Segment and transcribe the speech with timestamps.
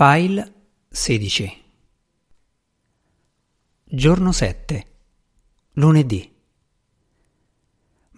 [0.00, 0.52] File
[0.90, 1.64] 16
[3.82, 4.86] Giorno 7
[5.72, 6.36] Lunedì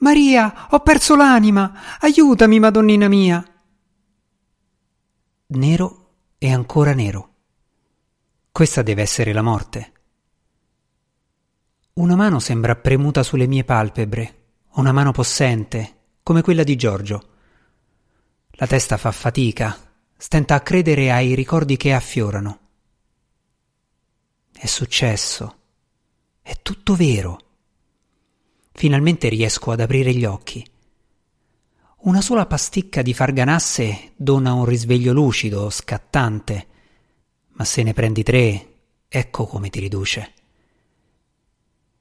[0.01, 1.98] Maria, ho perso l'anima!
[2.01, 3.43] Aiutami, Madonnina mia!
[5.46, 7.35] Nero e ancora nero.
[8.53, 9.92] Questa deve essere la morte.
[11.94, 17.28] Una mano sembra premuta sulle mie palpebre, una mano possente, come quella di Giorgio.
[18.51, 19.90] La testa fa fatica,
[20.21, 22.59] stenta a credere ai ricordi che affiorano.
[24.52, 25.56] È successo.
[26.42, 27.38] È tutto vero.
[28.70, 30.62] Finalmente riesco ad aprire gli occhi.
[32.01, 36.66] Una sola pasticca di farganasse dona un risveglio lucido, scattante,
[37.52, 38.75] ma se ne prendi tre,
[39.09, 40.33] ecco come ti riduce.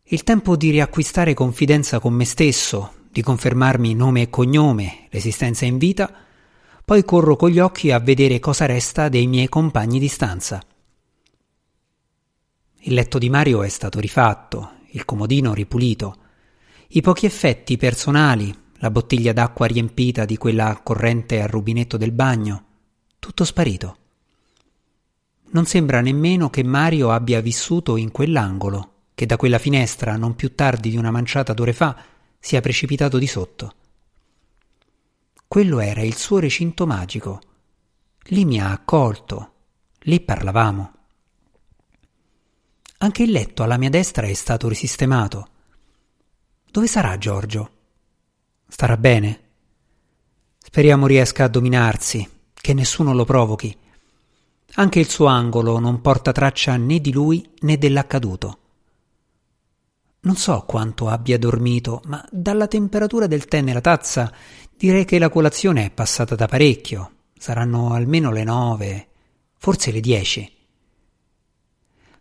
[0.03, 5.77] Il tempo di riacquistare confidenza con me stesso, di confermarmi nome e cognome, l'esistenza in
[5.77, 6.27] vita,
[6.89, 10.59] poi corro con gli occhi a vedere cosa resta dei miei compagni di stanza.
[12.79, 16.17] Il letto di Mario è stato rifatto, il comodino ripulito,
[16.87, 22.63] i pochi effetti personali, la bottiglia d'acqua riempita di quella corrente al rubinetto del bagno,
[23.19, 23.97] tutto sparito.
[25.51, 30.55] Non sembra nemmeno che Mario abbia vissuto in quell'angolo, che da quella finestra, non più
[30.55, 31.95] tardi di una manciata d'ore fa,
[32.39, 33.73] sia precipitato di sotto.
[35.49, 37.41] Quello era il suo recinto magico.
[38.25, 39.53] Lì mi ha accolto.
[40.01, 40.93] Lì parlavamo.
[42.99, 45.47] Anche il letto alla mia destra è stato risistemato.
[46.69, 47.71] Dove sarà Giorgio?
[48.67, 49.41] Starà bene?
[50.59, 53.75] Speriamo riesca a dominarsi, che nessuno lo provochi.
[54.73, 58.59] Anche il suo angolo non porta traccia né di lui né dell'accaduto.
[60.21, 64.31] Non so quanto abbia dormito, ma dalla temperatura del tè nella tazza
[64.79, 67.11] Direi che la colazione è passata da parecchio.
[67.37, 69.09] Saranno almeno le nove,
[69.57, 70.49] forse le dieci.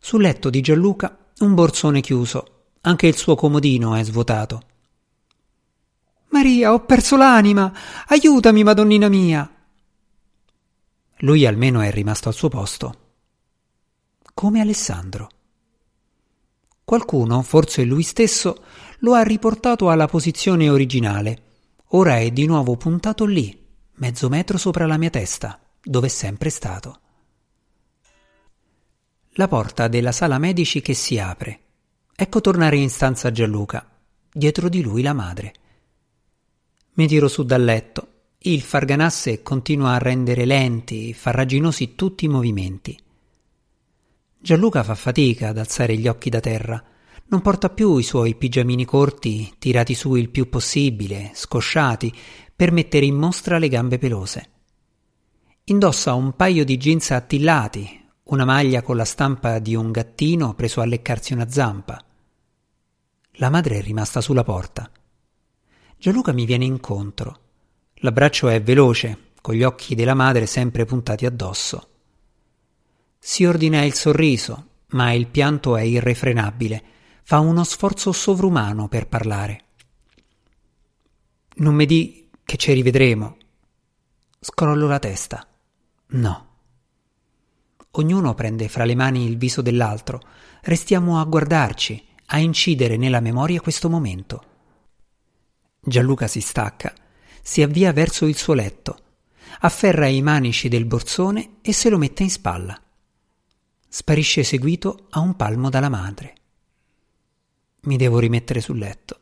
[0.00, 2.64] Sul letto di Gianluca un borsone chiuso.
[2.80, 4.62] Anche il suo comodino è svuotato.
[6.30, 7.72] Maria, ho perso l'anima.
[8.08, 9.48] Aiutami, Madonnina mia.
[11.18, 12.94] Lui almeno è rimasto al suo posto.
[14.34, 15.28] Come Alessandro.
[16.88, 18.64] Qualcuno, forse lui stesso,
[19.00, 21.42] lo ha riportato alla posizione originale
[21.88, 23.62] Ora è di nuovo puntato lì,
[23.96, 27.00] mezzo metro sopra la mia testa, dove è sempre stato.
[29.32, 31.60] La porta della sala medici che si apre.
[32.16, 33.86] Ecco tornare in stanza Gianluca.
[34.30, 35.52] Dietro di lui la madre.
[36.94, 38.08] Mi tiro su dal letto.
[38.38, 42.98] Il farganasse continua a rendere lenti, farraginosi tutti i movimenti.
[44.40, 46.82] Gianluca fa fatica ad alzare gli occhi da terra
[47.30, 52.12] non porta più i suoi pigiamini corti, tirati su il più possibile, scosciati,
[52.56, 54.50] per mettere in mostra le gambe pelose.
[55.64, 60.80] Indossa un paio di jeans attillati, una maglia con la stampa di un gattino preso
[60.80, 62.02] a leccarsi una zampa.
[63.32, 64.90] La madre è rimasta sulla porta.
[65.98, 67.40] Gianluca mi viene incontro.
[67.96, 71.88] L'abbraccio è veloce, con gli occhi della madre sempre puntati addosso.
[73.18, 76.96] Si ordina il sorriso, ma il pianto è irrefrenabile
[77.28, 79.64] fa uno sforzo sovrumano per parlare.
[81.56, 83.36] Non mi di che ci rivedremo.
[84.40, 85.46] Scrollo la testa.
[86.06, 86.46] No.
[87.90, 90.22] Ognuno prende fra le mani il viso dell'altro.
[90.62, 94.44] Restiamo a guardarci, a incidere nella memoria questo momento.
[95.82, 96.94] Gianluca si stacca,
[97.42, 98.96] si avvia verso il suo letto,
[99.60, 102.82] afferra i manici del borsone e se lo mette in spalla.
[103.90, 106.34] Sparisce seguito a un palmo dalla madre.
[107.82, 109.18] Mi devo rimettere sul letto.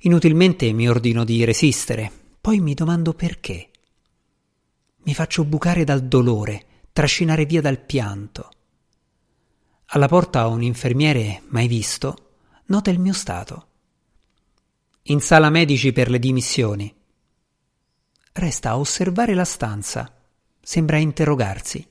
[0.00, 3.70] Inutilmente mi ordino di resistere, poi mi domando perché.
[5.04, 8.50] Mi faccio bucare dal dolore, trascinare via dal pianto.
[9.86, 12.34] Alla porta un infermiere, mai visto,
[12.66, 13.68] nota il mio stato.
[15.04, 16.94] In sala medici per le dimissioni.
[18.32, 20.12] Resta a osservare la stanza.
[20.60, 21.86] Sembra interrogarsi.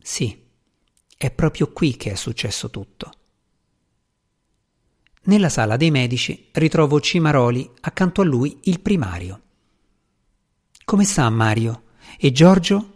[0.00, 0.46] Sì,
[1.18, 3.12] è proprio qui che è successo tutto.
[5.24, 9.40] Nella sala dei medici ritrovo Cimaroli, accanto a lui il primario.
[10.84, 11.82] Come sta Mario?
[12.18, 12.92] E Giorgio?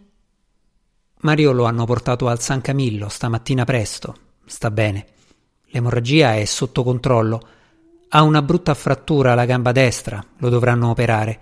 [1.22, 4.16] Mario lo hanno portato al San Camillo stamattina presto.
[4.46, 5.06] Sta bene.
[5.66, 7.48] L'emorragia è sotto controllo.
[8.08, 11.40] Ha una brutta frattura alla gamba destra, lo dovranno operare.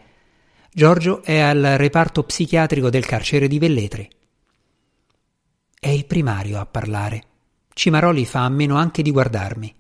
[0.73, 4.09] Giorgio è al reparto psichiatrico del carcere di Velletri.
[5.83, 7.25] È il primario a parlare.
[7.73, 9.75] Cimaroli fa a meno anche di guardarmi.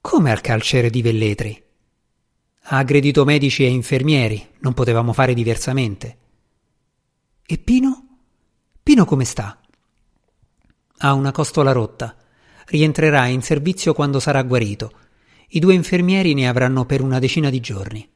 [0.00, 1.60] Come al carcere di Velletri?
[2.66, 6.18] Ha aggredito medici e infermieri, non potevamo fare diversamente.
[7.44, 8.18] E Pino?
[8.80, 9.60] Pino come sta?
[10.98, 12.16] Ha una costola rotta.
[12.66, 14.92] Rientrerà in servizio quando sarà guarito.
[15.48, 18.08] I due infermieri ne avranno per una decina di giorni.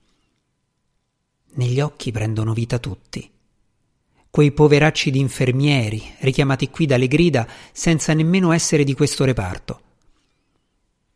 [1.55, 3.29] Negli occhi prendono vita tutti.
[4.31, 9.81] Quei poveracci di infermieri, richiamati qui dalle grida senza nemmeno essere di questo reparto.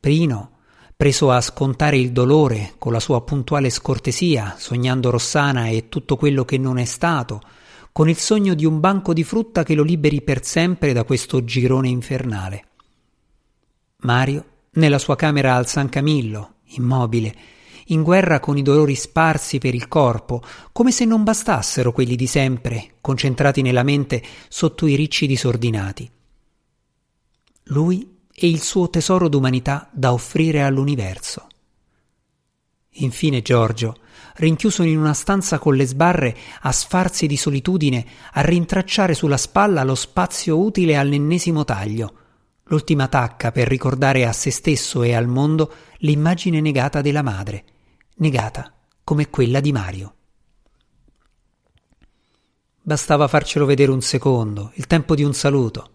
[0.00, 0.50] Prino,
[0.97, 6.44] preso a scontare il dolore con la sua puntuale scortesia, sognando Rossana e tutto quello
[6.44, 7.41] che non è stato,
[7.93, 11.44] con il sogno di un banco di frutta che lo liberi per sempre da questo
[11.44, 12.65] girone infernale.
[13.99, 17.35] Mario, nella sua camera al San Camillo, immobile,
[17.87, 20.43] in guerra con i dolori sparsi per il corpo,
[20.73, 26.11] come se non bastassero quelli di sempre, concentrati nella mente sotto i ricci disordinati.
[27.64, 31.46] Lui e il suo tesoro d'umanità da offrire all'universo.
[32.96, 33.96] Infine Giorgio,
[34.37, 39.82] rinchiuso in una stanza con le sbarre, a sfarzi di solitudine, a rintracciare sulla spalla
[39.82, 42.14] lo spazio utile all'ennesimo taglio,
[42.73, 47.65] l'ultima tacca per ricordare a se stesso e al mondo l'immagine negata della madre,
[48.17, 48.73] negata
[49.05, 50.15] come quella di Mario.
[52.81, 55.91] Bastava farcelo vedere un secondo, il tempo di un saluto.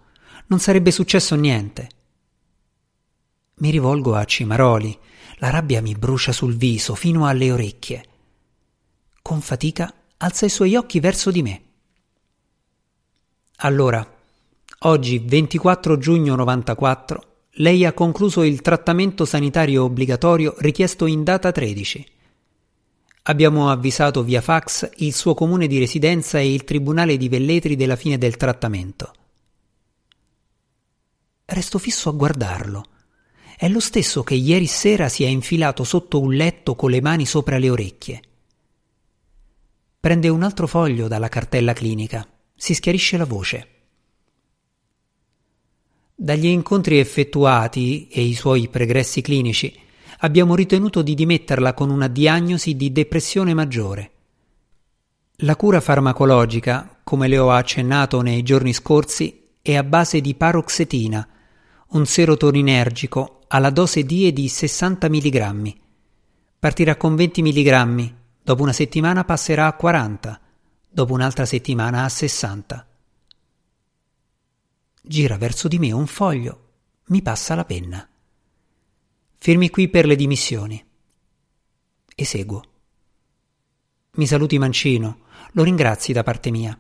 [0.46, 1.90] Non sarebbe successo niente.
[3.56, 4.98] Mi rivolgo a Cimaroli.
[5.38, 8.06] La rabbia mi brucia sul viso fino alle orecchie.
[9.22, 11.64] Con fatica alza i suoi occhi verso di me.
[13.58, 14.17] Allora,
[14.80, 17.24] oggi 24 giugno 94,
[17.60, 22.06] lei ha concluso il trattamento sanitario obbligatorio richiesto in data 13.
[23.24, 27.96] Abbiamo avvisato via fax il suo comune di residenza e il tribunale di Velletri della
[27.96, 29.14] fine del trattamento.
[31.46, 32.86] Resto fisso a guardarlo.
[33.58, 37.26] È lo stesso che ieri sera si è infilato sotto un letto con le mani
[37.26, 38.22] sopra le orecchie.
[40.00, 42.26] Prende un altro foglio dalla cartella clinica.
[42.56, 43.77] Si schiarisce la voce.
[46.20, 49.72] Dagli incontri effettuati e i suoi pregressi clinici
[50.22, 54.12] abbiamo ritenuto di dimetterla con una diagnosi di depressione maggiore.
[55.42, 61.28] La cura farmacologica, come le ho accennato nei giorni scorsi, è a base di paroxetina,
[61.90, 65.76] un serotoninergico alla dose die di 60 mg.
[66.58, 70.40] Partirà con 20 mg Dopo una settimana passerà a 40,
[70.90, 72.87] dopo un'altra settimana a 60.
[75.08, 76.66] Gira verso di me un foglio,
[77.06, 78.06] mi passa la penna.
[79.38, 80.86] Firmi qui per le dimissioni.
[82.14, 82.64] Eseguo.
[84.16, 85.20] Mi saluti Mancino,
[85.54, 86.78] lo ringrazi da parte mia.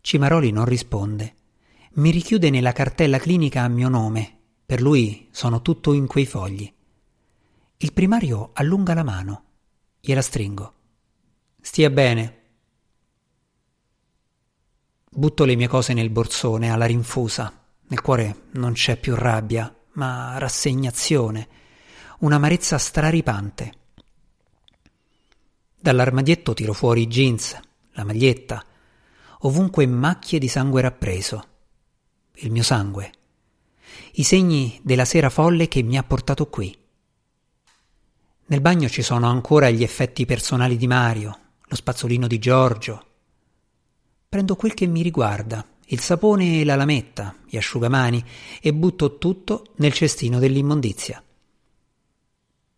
[0.00, 1.34] Cimaroli non risponde.
[1.94, 4.38] Mi richiude nella cartella clinica a mio nome.
[4.64, 6.72] Per lui sono tutto in quei fogli.
[7.78, 9.44] Il primario allunga la mano.
[10.00, 10.74] Gliela stringo.
[11.60, 12.42] Stia bene.
[15.18, 17.50] Butto le mie cose nel borsone alla rinfusa.
[17.86, 21.48] Nel cuore non c'è più rabbia, ma rassegnazione,
[22.18, 23.72] un'amarezza straripante.
[25.80, 27.58] Dall'armadietto tiro fuori i jeans,
[27.92, 28.62] la maglietta,
[29.40, 31.44] ovunque macchie di sangue rappreso.
[32.34, 33.10] Il mio sangue.
[34.16, 36.76] I segni della sera folle che mi ha portato qui.
[38.48, 43.05] Nel bagno ci sono ancora gli effetti personali di Mario, lo spazzolino di Giorgio.
[44.36, 48.22] Prendo quel che mi riguarda, il sapone e la lametta, gli asciugamani,
[48.60, 51.24] e butto tutto nel cestino dell'immondizia.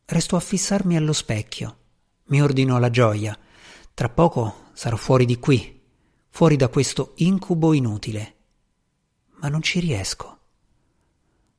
[0.05, 1.79] Resto a fissarmi allo specchio.
[2.27, 3.37] Mi ordino la gioia.
[3.93, 5.81] Tra poco sarò fuori di qui,
[6.29, 8.37] fuori da questo incubo inutile.
[9.41, 10.39] Ma non ci riesco.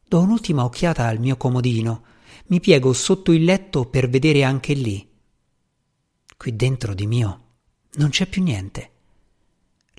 [0.08, 2.03] Do un'ultima occhiata al mio comodino
[2.46, 5.06] mi piego sotto il letto per vedere anche lì.
[6.38, 7.41] Qui dentro di mio
[7.96, 8.91] non c'è più niente.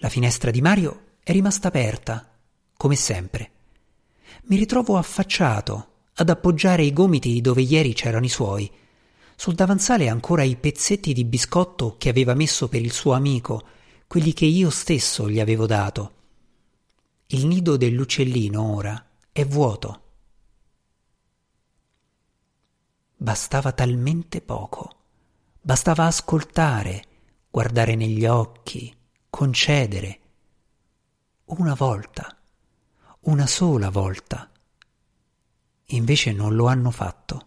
[0.03, 2.27] La finestra di Mario è rimasta aperta,
[2.75, 3.51] come sempre.
[4.45, 8.71] Mi ritrovo affacciato, ad appoggiare i gomiti dove ieri c'erano i suoi.
[9.37, 13.63] Sul davanzale ancora i pezzetti di biscotto che aveva messo per il suo amico,
[14.07, 16.13] quelli che io stesso gli avevo dato.
[17.27, 20.03] Il nido dell'uccellino ora è vuoto.
[23.17, 24.95] Bastava talmente poco.
[25.61, 27.05] Bastava ascoltare,
[27.51, 28.95] guardare negli occhi,
[29.31, 30.19] concedere.
[31.47, 32.37] Una volta,
[33.21, 34.51] una sola volta.
[35.93, 37.47] Invece non lo hanno fatto,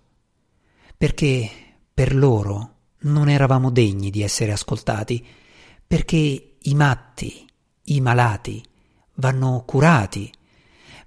[0.98, 1.50] perché
[1.94, 5.26] per loro non eravamo degni di essere ascoltati,
[5.86, 7.48] perché i matti,
[7.84, 8.64] i malati,
[9.16, 10.32] vanno curati,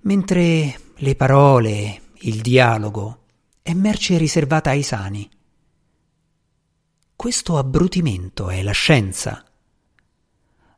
[0.02, 3.24] mentre le parole, il dialogo,
[3.62, 5.28] è merce riservata ai sani.
[7.14, 9.44] Questo abbrutimento è la scienza.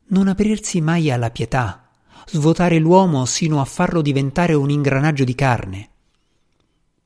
[0.09, 1.89] Non aprirsi mai alla pietà,
[2.27, 5.91] svuotare l'uomo sino a farlo diventare un ingranaggio di carne,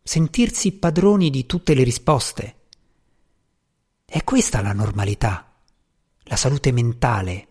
[0.02, 2.56] sentirsi padroni di tutte le risposte.
[4.04, 5.52] È questa la normalità,
[6.25, 7.47] la salute mentale.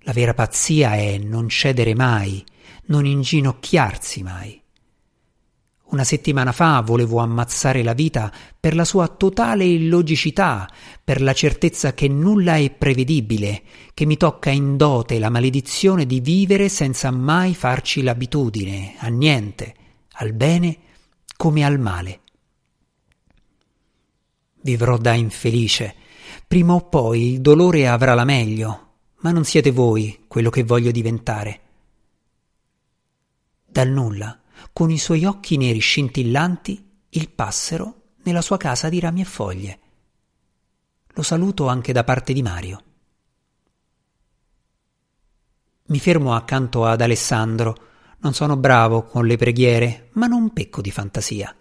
[0.00, 2.44] La vera pazzia è non cedere mai,
[2.86, 4.60] non inginocchiarsi mai.
[5.90, 8.30] Una settimana fa volevo ammazzare la vita
[8.60, 10.68] per la sua totale illogicità,
[11.02, 13.62] per la certezza che nulla è prevedibile,
[13.94, 19.74] che mi tocca in dote la maledizione di vivere senza mai farci l'abitudine a niente,
[20.16, 20.76] al bene
[21.38, 22.20] come al male.
[24.60, 25.94] Vivrò da infelice.
[26.46, 28.88] Prima o poi il dolore avrà la meglio,
[29.20, 31.60] ma non siete voi quello che voglio diventare.
[33.64, 34.38] Dal nulla
[34.72, 39.78] con i suoi occhi neri scintillanti, il passero nella sua casa di rami e foglie.
[41.14, 42.82] Lo saluto anche da parte di Mario.
[45.86, 47.86] Mi fermo accanto ad Alessandro.
[48.18, 51.54] Non sono bravo con le preghiere, ma non pecco di fantasia.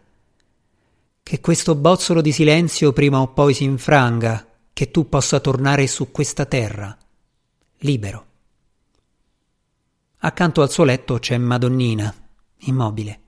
[1.24, 6.12] Che questo bozzolo di silenzio prima o poi si infranga, che tu possa tornare su
[6.12, 6.96] questa terra,
[7.80, 8.25] libero.
[10.20, 12.13] Accanto al suo letto c'è Madonnina,
[12.59, 13.19] immobile,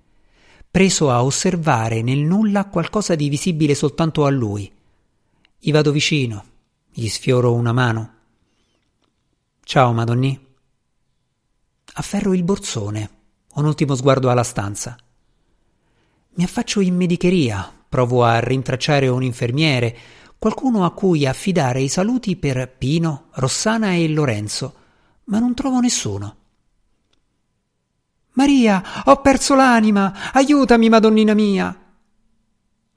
[0.70, 4.72] preso a osservare nel nulla qualcosa di visibile soltanto a lui.
[5.58, 6.44] Gli vado vicino,
[6.92, 8.14] gli sfioro una mano.
[9.64, 10.48] Ciao, Madonni.
[11.94, 13.10] Afferro il borsone,
[13.56, 14.96] un ultimo sguardo alla stanza.
[16.36, 19.98] Mi affaccio in medicheria, provo a rintracciare un infermiere,
[20.38, 24.74] qualcuno a cui affidare i saluti per Pino, Rossana e Lorenzo,
[25.26, 26.38] ma non trovo nessuno.
[28.34, 30.32] Maria, ho perso l'anima!
[30.32, 31.76] Aiutami, Madonnina mia!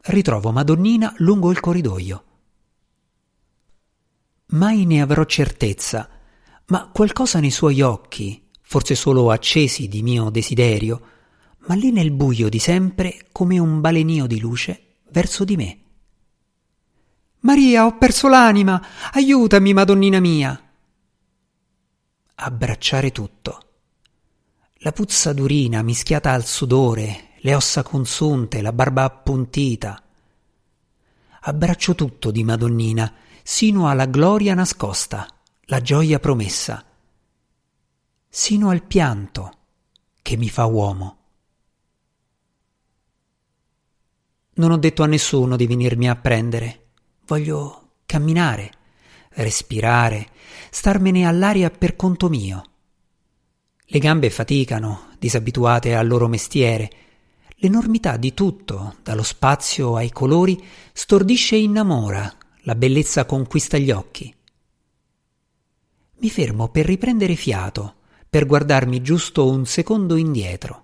[0.05, 2.25] Ritrovo Madonnina lungo il corridoio.
[4.47, 6.09] Mai ne avrò certezza,
[6.67, 11.01] ma qualcosa nei suoi occhi, forse solo accesi di mio desiderio,
[11.67, 15.79] ma lì nel buio di sempre come un balenio di luce verso di me.
[17.41, 18.85] Maria, ho perso l'anima!
[19.13, 20.61] Aiutami, Madonnina mia!
[22.35, 23.72] Abbracciare tutto
[24.85, 30.03] la puzzaturina mischiata al sudore, le ossa consunte, la barba appuntita.
[31.43, 35.29] Abbraccio tutto di Madonnina, sino alla gloria nascosta,
[35.67, 36.85] la gioia promessa,
[38.29, 39.57] sino al pianto
[40.21, 41.17] che mi fa uomo.
[44.55, 46.87] Non ho detto a nessuno di venirmi a prendere.
[47.27, 48.73] Voglio camminare,
[49.31, 50.29] respirare,
[50.71, 52.72] starmene all'aria per conto mio.
[53.93, 56.91] Le gambe faticano, disabituate al loro mestiere.
[57.57, 60.59] L'enormità di tutto, dallo spazio ai colori,
[60.95, 64.35] stordisce e innamora, la bellezza conquista gli occhi.
[66.21, 67.97] Mi fermo per riprendere fiato,
[68.31, 70.81] per guardarmi giusto un secondo indietro.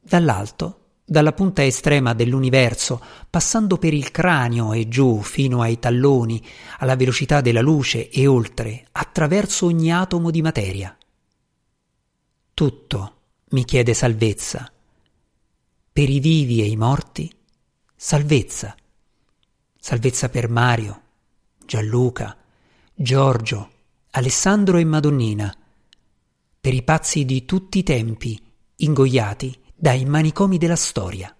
[0.00, 6.42] Dall'alto, dalla punta estrema dell'universo, passando per il cranio e giù fino ai talloni,
[6.78, 10.96] alla velocità della luce e oltre, attraverso ogni atomo di materia.
[12.54, 13.16] Tutto
[13.50, 14.72] mi chiede salvezza.
[15.92, 17.30] Per i vivi e i morti,
[17.94, 18.74] salvezza.
[19.78, 21.02] Salvezza per Mario,
[21.66, 22.36] Gianluca,
[22.94, 23.70] Giorgio,
[24.12, 25.54] Alessandro e Madonnina.
[26.60, 28.40] Per i pazzi di tutti i tempi,
[28.76, 31.34] ingoiati dai manicomi della storia.